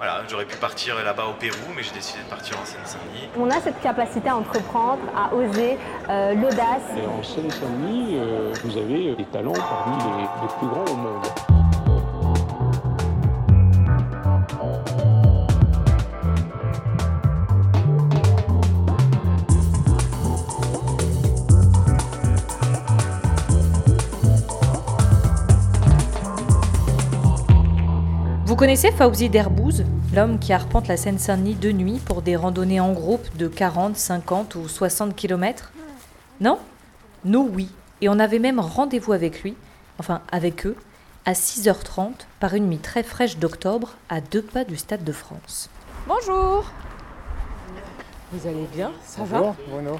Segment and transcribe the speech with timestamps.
[0.00, 3.28] Voilà, j'aurais pu partir là-bas au Pérou, mais j'ai décidé de partir en Seine-Saint-Denis.
[3.38, 5.76] On a cette capacité à entreprendre, à oser,
[6.08, 6.88] euh, l'audace.
[6.96, 11.26] Et en Seine-Saint-Denis, euh, vous avez des talents parmi les, les plus grands au monde.
[28.60, 33.34] Connaissez Fauzi Derbouze, l'homme qui arpente la Seine-Saint-Denis de nuit pour des randonnées en groupe
[33.38, 35.72] de 40, 50 ou 60 km
[36.42, 36.58] Non?
[37.24, 37.70] Nous, oui.
[38.02, 39.56] Et on avait même rendez-vous avec lui,
[39.98, 40.76] enfin avec eux,
[41.24, 45.70] à 6h30 par une nuit très fraîche d'octobre à deux pas du Stade de France.
[46.06, 46.70] Bonjour
[48.30, 48.92] Vous allez bien?
[49.06, 49.98] Ça Bonjour, Bruno?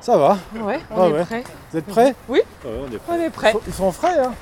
[0.00, 0.36] Ça va?
[0.56, 1.24] Ouais, on Ah est ouais.
[1.24, 1.44] prêts.
[1.70, 2.16] Vous êtes prêts?
[2.28, 3.54] Oui, on est on est prêts.
[3.68, 4.34] Ils sont frais, hein?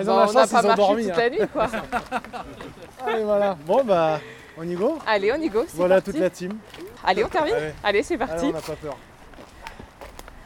[0.00, 1.02] Ils ont Bah, la on n'a chance, pas ils ont marché dormi.
[1.04, 1.16] toute hein.
[1.18, 1.66] la nuit, quoi.
[3.06, 3.56] Allez, voilà.
[3.66, 4.20] Bon, bah,
[4.58, 5.64] on y go Allez, on y go.
[5.66, 6.10] c'est Voilà parti.
[6.12, 6.52] toute la team.
[7.04, 7.72] Allez, on termine Allez.
[7.82, 8.46] Allez, c'est Allez, parti.
[8.46, 8.96] on n'a pas peur.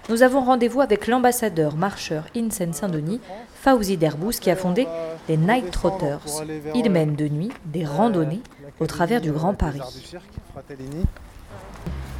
[0.08, 3.20] Nous avons rendez-vous avec l'ambassadeur marcheur in Seine-Saint-Denis,
[3.60, 4.86] Fauzi Derbouze, qui a fondé
[5.28, 6.20] les Night Trotters.
[6.76, 8.40] Il mène de nuit des randonnées
[8.78, 9.80] au travers du Grand Paris.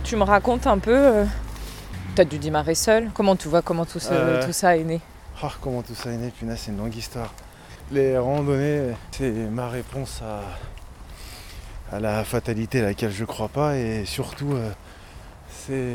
[0.03, 0.97] Tu me racontes un peu.
[0.97, 1.25] Euh...
[2.17, 3.11] T'as dû démarrer seul.
[3.14, 5.01] Comment tu vois comment tout, ça- Euh, tout ça est né?
[5.42, 7.31] Ah, comment tout ça est né, punaise, c'est une longue histoire.
[7.92, 10.23] Les randonnées, c'est ma réponse
[11.92, 14.70] à, la fatalité à laquelle je crois pas et surtout, euh,
[15.51, 15.95] c'est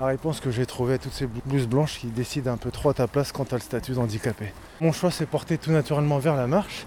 [0.00, 2.90] la réponse que j'ai trouvée à toutes ces blouses blanches qui décident un peu trop
[2.90, 4.52] à ta place quand tu as le statut d'handicapé.
[4.80, 6.86] Mon choix s'est porté tout naturellement vers la marche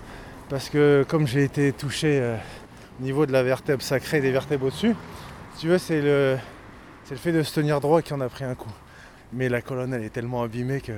[0.50, 2.36] parce que comme j'ai été touché euh,
[3.00, 4.98] au niveau de la vertèbre sacrée des vertèbres au-dessus,
[5.58, 6.38] tu veux, c'est le
[7.16, 8.72] fait de se tenir droit qui en a pris un coup.
[9.34, 10.92] Mais la colonne, elle est tellement abîmée que,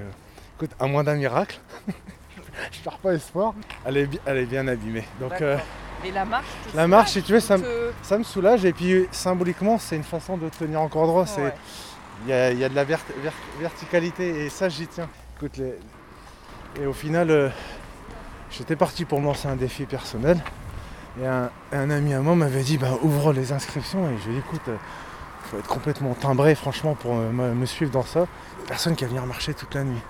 [0.56, 1.60] écoute, à moins d'un miracle,
[2.72, 3.54] je perds pas espoir,
[3.86, 5.06] elle est, bi- elle est bien abîmée.
[5.20, 5.58] Donc euh,
[6.04, 8.74] Et la marche la marche, si tu veux, ça, me- te- ça me soulage et
[8.74, 11.26] puis symboliquement, c'est une façon de tenir encore droit.
[11.38, 11.54] Ouais.
[12.26, 15.10] Il y, a, il y a de la vert- vert- verticalité et ça, j'y tiens.
[15.38, 15.76] Écoute, les-
[16.82, 17.50] Et au final, euh,
[18.50, 20.42] j'étais parti pour me lancer un défi personnel.
[21.22, 24.10] Et un, un ami à moi m'avait dit bah, ouvre les inscriptions.
[24.10, 24.74] Et je lui ai dit écoute, il
[25.54, 28.26] faut être complètement timbré, franchement, pour me, me suivre dans ça.
[28.68, 30.02] Personne qui va venir marcher toute la nuit.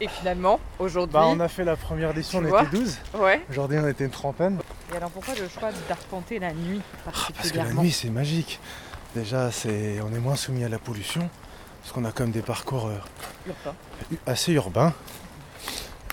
[0.00, 1.14] Et finalement, aujourd'hui.
[1.14, 2.98] Bah, on a fait la première édition, on vois était 12.
[3.14, 3.44] Ouais.
[3.50, 4.58] Aujourd'hui, on était une trentaine.
[4.92, 8.60] Et alors pourquoi le choix d'arpenter la nuit Ah, parce que la nuit, c'est magique.
[9.14, 11.28] Déjà, c'est, on est moins soumis à la pollution.
[11.82, 12.98] Parce qu'on a quand même des parcours euh,
[13.46, 13.74] Urbain.
[14.26, 14.92] assez urbains.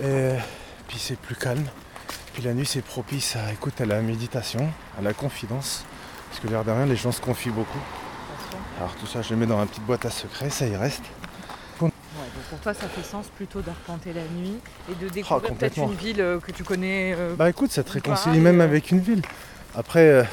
[0.02, 0.34] Et
[0.88, 1.66] puis c'est plus calme.
[2.34, 5.86] Puis la nuit, c'est propice à, écoute, à la méditation, à la confidence.
[6.36, 7.80] Parce que l'air de rien, les gens se confient beaucoup.
[8.78, 11.04] Alors tout ça, je le mets dans une petite boîte à secret, ça y reste.
[11.80, 14.58] Ouais, donc pour toi, ça fait sens plutôt d'arpenter la nuit
[14.92, 17.16] et de découvrir peut-être une ville euh, que tu connais.
[17.18, 18.66] euh, Bah écoute, ça te réconcilie même euh.
[18.66, 19.22] avec une ville.
[19.76, 20.24] Après, euh,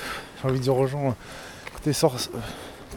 [0.42, 1.14] j'ai envie de dire aux gens,
[1.68, 2.08] écoutez, euh,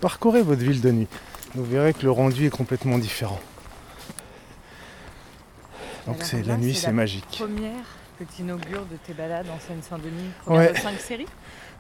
[0.02, 1.08] parcourez votre ville de nuit.
[1.54, 3.40] Vous verrez que le rendu est complètement différent.
[6.08, 7.28] Donc c'est la nuit, c'est magique.
[7.38, 7.86] première
[8.18, 10.32] que tu inaugures de tes balades en Seine-Saint-Denis.
[10.48, 10.70] Ouais.
[10.70, 11.28] Première de cinq séries?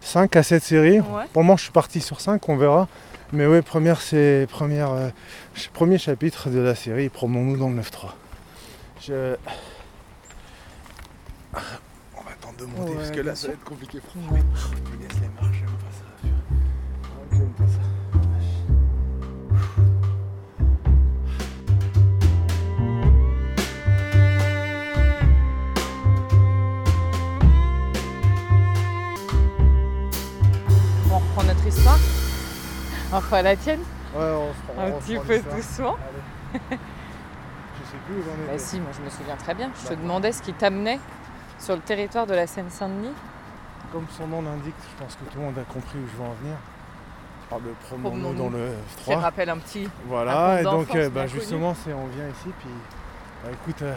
[0.02, 1.00] 5 à 7 séries.
[1.00, 1.26] Ouais.
[1.34, 2.88] Pour le moment, je suis parti sur 5, on verra.
[3.34, 5.10] Mais ouais, première, c'est première, euh,
[5.74, 8.14] premier chapitre de la série, promenons-nous dans le 9-3.
[9.02, 9.36] Je...
[11.54, 14.00] On va attendre de monter Ouais, parce que là, ça va être compliqué.
[14.32, 14.40] Ouais.
[14.92, 15.64] Punaise, les marches,
[33.18, 33.80] Enfin la tienne
[34.16, 35.96] Ouais, on se prend- Un on petit peu doucement.
[36.54, 36.62] Allez.
[36.72, 38.58] je sais plus où j'en Bah étais.
[38.60, 39.70] si, moi je me souviens très bien.
[39.84, 41.00] Je te demandais ce qui t'amenait
[41.60, 43.14] sur le territoire de la Seine-Saint-Denis.
[43.92, 46.28] Comme son nom l'indique, je pense que tout le monde a compris où je veux
[46.30, 46.56] en venir.
[47.44, 49.18] Je parle de promenons dans le Qui 3.
[49.18, 49.88] rappelle un petit.
[50.08, 52.70] Voilà, et donc euh, bah, justement, c'est, on vient ici, puis
[53.44, 53.94] bah, écoute, euh,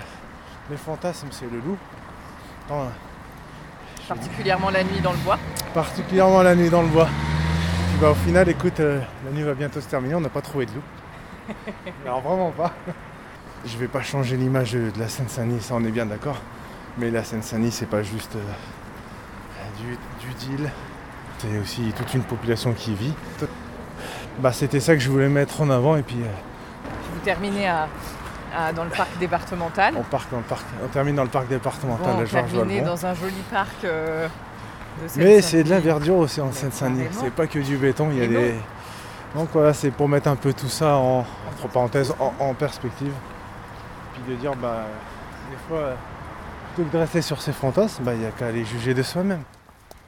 [0.71, 1.79] les fantasmes, c'est le loup.
[2.67, 2.91] Attends,
[4.09, 5.39] Particulièrement la nuit dans le bois.
[5.75, 7.09] particulièrement la nuit dans le bois.
[8.01, 10.67] Bah, au final, écoute, euh, la nuit va bientôt se terminer, on n'a pas trouvé
[10.67, 10.83] de loup.
[12.05, 12.73] Alors vraiment pas.
[13.67, 16.37] Je vais pas changer l'image de la Seine-Saint-Denis, ça on est bien d'accord.
[16.97, 20.71] Mais la Seine-Saint-Denis, c'est pas juste euh, du, du deal,
[21.39, 23.13] c'est aussi toute une population qui vit.
[24.39, 26.27] Bah, c'était ça que je voulais mettre en avant, et puis euh,
[27.15, 27.89] Vous terminez à,
[28.57, 29.95] à- dans le parc départemental.
[29.99, 30.29] on, parc,
[30.85, 32.91] on termine dans le parc départemental Bon, terminé Valbon.
[32.93, 34.29] dans un joli parc euh,
[35.17, 38.23] Mais c'est de la verdure aussi en Seine-Saint-Denis, c'est pas que du béton, il y
[38.23, 38.55] a des.
[39.35, 43.13] Donc voilà, c'est pour mettre un peu tout ça en, entre parenthèses en, en perspective.
[44.15, 44.87] Puis de dire bah
[45.51, 45.95] des fois
[46.75, 49.03] Plutôt que de rester sur ses fantasmes, bah, il n'y a qu'à aller juger de
[49.03, 49.43] soi-même.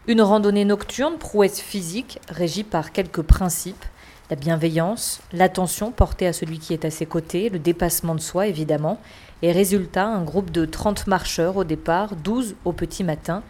[0.06, 3.84] Une randonnée nocturne, prouesse physique, régie par quelques principes.
[4.30, 8.46] La bienveillance, l'attention portée à celui qui est à ses côtés, le dépassement de soi
[8.46, 9.00] évidemment.
[9.42, 13.42] Et résultat, un groupe de 30 marcheurs au départ, 12 au petit matin.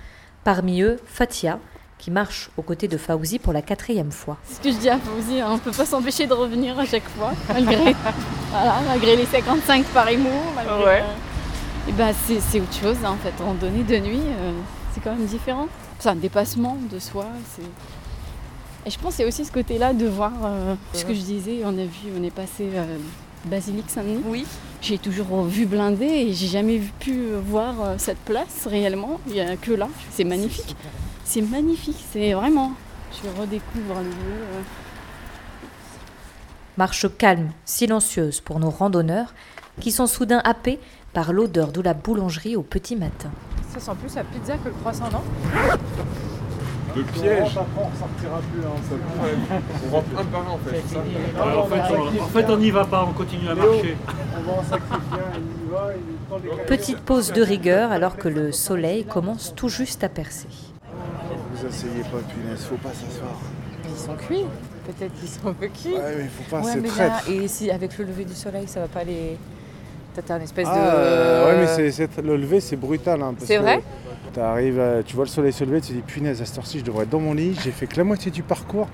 [0.45, 1.59] Parmi eux, Fatia,
[1.99, 4.39] qui marche aux côtés de Fauzi pour la quatrième fois.
[4.51, 7.09] Ce que je dis à Fauzi, on ne peut pas s'empêcher de revenir à chaque
[7.11, 7.95] fois, malgré,
[8.51, 10.31] voilà, malgré les 55 par émo.
[10.55, 11.03] Malgré, Ouais.
[11.03, 13.35] euh, et ben c'est, autre chose, hein, en fait.
[13.43, 14.53] Randonnée de nuit, euh,
[14.95, 15.67] c'est quand même différent.
[15.99, 17.27] C'est un dépassement de soi.
[18.87, 21.61] Et je pense que c'est aussi ce côté-là de voir euh, ce que je disais.
[21.65, 22.97] On a vu, on est passé euh,
[23.45, 24.23] Basilique Saint-Denis.
[24.27, 24.47] Oui.
[24.83, 29.21] J'ai toujours vu blindé et j'ai jamais pu voir euh, cette place réellement.
[29.27, 29.89] Il n'y a que là.
[30.11, 30.77] C'est magnifique.
[31.25, 32.73] C'est magnifique, c'est vraiment.
[33.13, 34.65] Je redécouvre le lieu.
[36.77, 39.35] Marche calme, silencieuse pour nos randonneurs
[39.81, 40.79] qui sont soudain happés
[41.13, 43.31] par l'odeur de la boulangerie au petit matin.
[43.73, 45.23] Ça sent plus la pizza que le croissant, non?
[46.97, 47.41] Le piège.
[47.43, 48.69] on ressortira plus là,
[49.87, 50.83] On rentre un par un en fait.
[50.93, 53.97] ça en, fait, on, en fait, on n'y va pas, on continue à marcher.
[54.39, 57.93] On va en sacrifier un, il y va, il prend des Petite pause de rigueur
[57.93, 60.49] alors que le soleil commence tout juste à percer.
[61.55, 63.39] Vous asseyez pas, punaise, faut pas s'asseoir.
[63.89, 64.47] Ils sont cuits.
[64.87, 65.95] Peut-être qu'ils sont un peu cuits.
[65.95, 68.81] Ouais, mais faut pas, Ouais, mais là, et si avec le lever du soleil, ça
[68.81, 69.37] va pas les.
[70.27, 71.47] T'as un espèce Ah, de.
[71.47, 73.23] ouais, mais c'est, c'est- le lever, c'est brutal.
[73.23, 73.81] Hein, C'est que vrai?
[73.81, 73.85] t'arrives,
[74.39, 76.85] euh, tu vois le soleil se lever, tu te dis punaise, à cette heure-ci, je
[76.85, 77.57] devrais être dans mon lit.
[77.63, 78.89] J'ai fait que la moitié du parcours.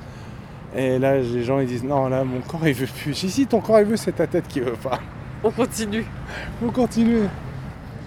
[0.75, 3.15] Et là, les gens ils disent non, là, mon corps il veut plus.
[3.15, 5.01] Si, si, ton corps il veut, c'est ta tête qui veut pas.
[5.45, 6.05] On continue.
[6.61, 7.23] Faut continuer.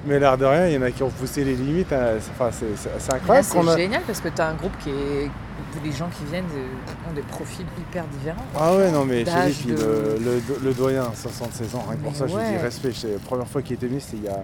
[0.08, 1.92] Mais l'air de rien, il y en a qui ont poussé les limites.
[1.92, 3.78] hein, c'est- Enfin, c'est, c'est- c'est Là, incroyable c'est a.
[3.78, 5.26] génial parce que t'as un groupe qui est.
[5.28, 8.46] où les gens qui viennent de- ont des profils hyper différents.
[8.58, 12.04] Ah ouais, non, mais je puis de- le, le- le doyen, 76 ans, rien que
[12.04, 12.58] pour ça, je lui dis ouais.
[12.58, 12.92] respect.
[12.96, 14.42] C'est la première fois qu'il était venu, c'était il y a.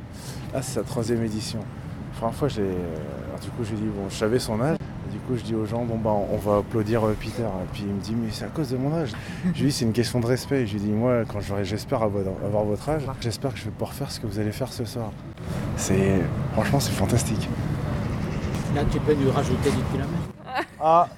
[0.53, 1.59] Ah, c'est sa troisième édition.
[2.15, 2.61] La première fois, j'ai.
[2.61, 4.77] alors, du coup, j'ai dit, bon, je savais son âge.
[4.79, 7.43] Et du coup, je dis aux gens, bon, bah, on va applaudir euh, Peter.
[7.43, 9.11] Et puis il me dit, mais c'est à cause de mon âge.
[9.53, 10.65] je lui dis, c'est une question de respect.
[10.65, 13.91] Je lui dis, moi, quand j'aurai, j'espère avoir, votre âge, j'espère que je vais pouvoir
[13.91, 15.11] faire ce que vous allez faire ce soir.
[15.75, 16.21] C'est.
[16.53, 17.49] Franchement, c'est fantastique.
[18.73, 20.65] Là, tu peux lui rajouter du kilomètre.
[20.79, 21.09] Ah,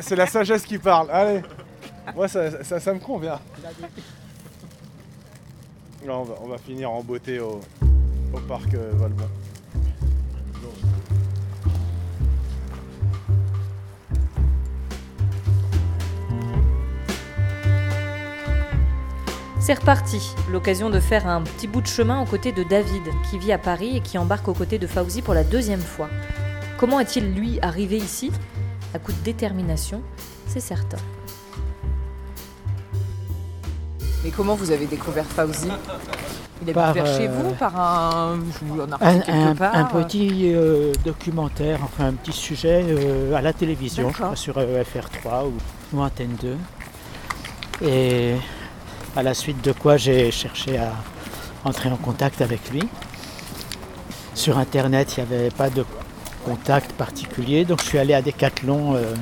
[0.00, 1.10] c'est la sagesse qui parle.
[1.10, 1.42] Allez,
[2.14, 3.38] moi ça, ça, ça me convient.
[6.06, 7.60] Là, on va, on va finir en beauté au,
[8.32, 9.24] au parc euh, Valbon.
[19.70, 23.38] C'est reparti, l'occasion de faire un petit bout de chemin aux côtés de David, qui
[23.38, 26.08] vit à Paris et qui embarque aux côtés de Fauzi pour la deuxième fois.
[26.76, 28.32] Comment est-il, lui, arrivé ici?
[28.94, 30.02] À coup de détermination,
[30.48, 30.96] c'est certain.
[34.24, 35.68] Mais comment vous avez découvert Fauzi?
[36.62, 38.40] Il est Par, vers chez euh, vous par un.
[38.60, 42.32] Je vous en Un, article quelque un- part un petit euh, documentaire, enfin un petit
[42.32, 45.52] sujet euh, à la télévision, je crois, sur euh, FR3 ou,
[45.96, 46.56] ou Antenne 2.
[47.86, 48.34] Et
[49.16, 50.92] à la suite de quoi j'ai cherché à
[51.64, 52.82] entrer en contact avec lui.
[54.34, 55.84] Sur internet, il n'y avait pas de
[56.44, 59.14] contact particulier, donc je suis allé à Decathlon euh,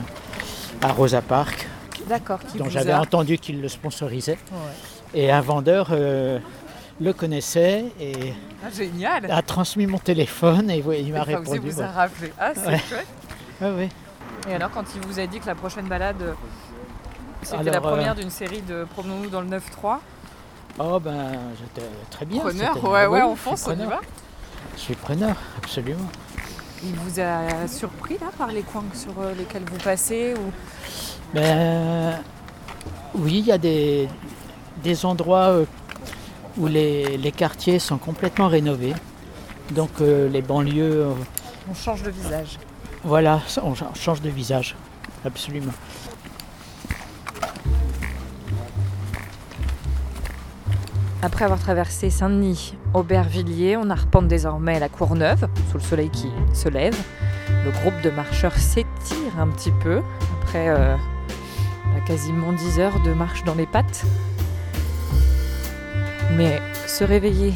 [0.83, 1.67] à Rosa Park,
[2.09, 4.39] D'accord, qui dont j'avais a- entendu qu'il le sponsorisait.
[4.53, 5.21] Ouais.
[5.23, 6.39] Et un vendeur euh,
[7.01, 11.59] le connaissait et Ah, génial a transmis mon téléphone et il m'a répondu.
[11.71, 12.33] vous a rappelé.
[12.39, 12.79] Ah, c'est Ouais.
[12.89, 13.07] chouette.
[13.61, 13.89] Ouais, ouais.
[14.49, 16.23] Et alors, quand il vous a dit que la prochaine balade,
[17.43, 19.99] c'était la euh, première d'une série de Promenons-nous dans le 9-3,
[20.81, 22.41] Oh ben j'étais très bien.
[22.41, 24.01] preneur, ouais, ouais, on fonce, on y va.
[24.77, 26.07] Je suis preneur, absolument.
[26.85, 30.53] Il vous a surpris là par les coins sur euh, lesquels vous passez ou...
[31.35, 32.21] Ben,
[33.15, 34.09] oui, il y a des,
[34.85, 35.65] des endroits euh,
[36.57, 38.95] où les, les quartiers sont complètement rénovés.
[39.73, 41.13] Donc euh, les banlieues, euh,
[41.69, 42.59] On change de visage.
[43.03, 44.77] voilà, on ch- change de visage,
[45.25, 45.73] absolument.
[51.21, 56.69] Après avoir traversé Saint-Denis, Aubervilliers, on arpente désormais la Courneuve, sous le soleil qui se
[56.69, 56.97] lève.
[57.65, 60.01] Le groupe de marcheurs s'étire un petit peu,
[60.41, 60.95] après euh,
[61.87, 64.05] bah, quasiment 10 heures de marche dans les pattes.
[66.37, 67.55] Mais se réveiller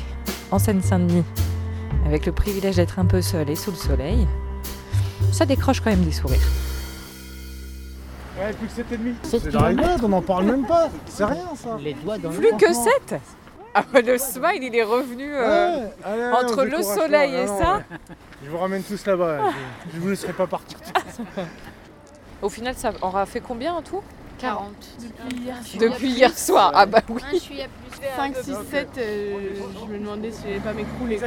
[0.51, 1.25] en Seine-Saint-Denis,
[2.05, 4.27] avec le privilège d'être un peu seul et sous le soleil,
[5.31, 6.41] ça décroche quand même des sourires.
[8.41, 9.15] Ouais, plus que 7,5.
[9.23, 10.89] Sept C'est on n'en parle même pas.
[11.07, 11.79] C'est rien ça.
[11.81, 13.21] Les doigts dans Plus le que 7
[13.75, 17.59] ah, Le smile, il est revenu euh, Ouais, allez, allez, entre le soleil et Non,
[17.59, 17.77] ça.
[17.77, 17.83] ouais.
[18.45, 19.51] Je vous ramène tous là-bas.
[19.91, 20.79] Je, je vous laisserai pas partir.
[22.43, 24.03] Au final, ça aura fait combien en tout?
[24.39, 24.73] 40.
[25.79, 26.73] Depuis hier soir.
[26.75, 27.23] Ah bah oui.
[27.25, 31.19] Ah, je suis à plus 5, 6, 7, je me demandais si j'allais pas m'écrouler.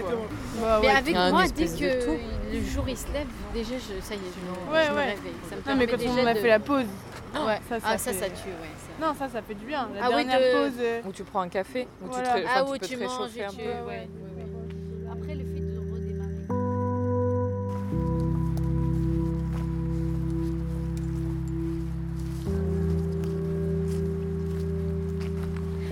[0.61, 2.11] Bah, Mais avec moi, dès que
[2.51, 4.95] le jour il se lève, déjà je, ça y est, je me, Ouais, je me
[4.97, 5.01] ouais.
[5.05, 5.33] réveille.
[5.49, 6.83] Ça me Non, mais quand on a de- fait la pause.
[7.45, 8.69] Ouais, ça, ça ah ça, fait- ça tue, ouais.
[8.77, 9.05] ça.
[9.05, 9.87] Non, ça, ça fait du bien.
[9.95, 10.77] La Ah oui, dernière de- pause.
[10.79, 12.33] euh, Où tu prends un café, où Voilà.
[12.35, 13.57] tu, te, Ah enfin, où tu peux tu te réchauffer un tu...
[13.57, 13.63] peu.
[13.63, 14.07] ouais, ouais, ouais.
[15.11, 16.45] Après le fait de redémarrer.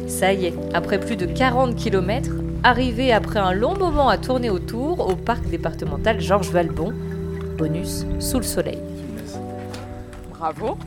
[0.07, 2.29] Ça y est, après plus de 40 km,
[2.63, 6.93] arrivé après un long moment à tourner autour au parc départemental Georges Valbon,
[7.57, 8.79] bonus sous le soleil.
[10.31, 10.77] Bravo.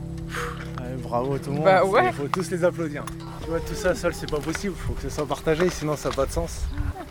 [1.07, 1.65] Bravo tout le monde.
[1.65, 2.07] Bah ouais.
[2.07, 3.05] Il faut tous les applaudir.
[3.41, 4.73] Tu vois, tout ça seul, c'est pas possible.
[4.77, 6.65] Il faut que ce soit partagé, sinon ça n'a pas de sens.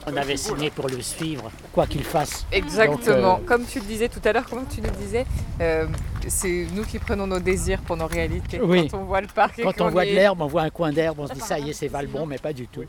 [0.07, 2.47] On avait signé pour le suivre, quoi qu'il fasse.
[2.53, 3.39] Exactement.
[3.39, 5.25] Donc, euh, Comme tu le disais tout à l'heure, comment tu le disais,
[5.61, 5.87] euh,
[6.29, 8.61] c'est nous qui prenons nos désirs pour nos réalités.
[8.61, 8.89] Oui.
[8.89, 10.93] Quand on voit le parc et Quand on voit de l'herbe, on voit un coin
[10.93, 12.85] d'herbe, on se dit ça y est, c'est Valbon, mais pas du tout.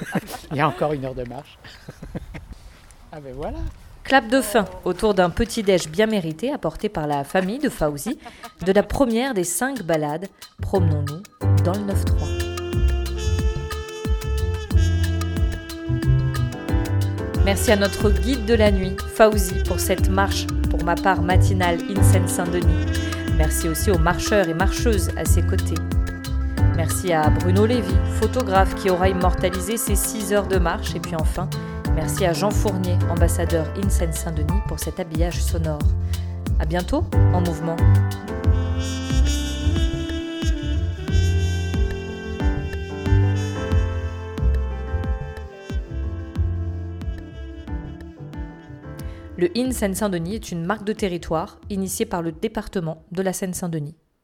[0.50, 1.58] Il y a encore une heure de marche.
[3.12, 3.58] ah ben voilà.
[4.08, 8.18] Clap de fin autour d'un petit-déj bien mérité apporté par la famille de Fauzi
[8.64, 10.28] de la première des cinq balades
[10.62, 11.20] Promenons-nous
[11.62, 12.54] dans le 9-3.
[17.44, 21.76] Merci à notre guide de la nuit, Fauzi, pour cette marche, pour ma part matinale
[21.94, 22.86] in Seine-Saint-Denis.
[23.36, 25.76] Merci aussi aux marcheurs et marcheuses à ses côtés.
[26.76, 30.94] Merci à Bruno Lévy, photographe qui aura immortalisé ces 6 heures de marche.
[30.94, 31.50] Et puis enfin,
[31.98, 35.80] merci à Jean Fournier, ambassadeur in Seine-Saint-Denis, pour cet habillage sonore.
[36.60, 37.02] À bientôt
[37.34, 37.74] en mouvement.
[49.36, 53.96] Le IN Seine-Saint-Denis est une marque de territoire initiée par le département de la Seine-Saint-Denis.